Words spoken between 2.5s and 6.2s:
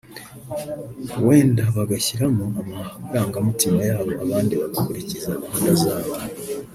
amarangamutima yabo abandi bagakurikiza gahunda zabo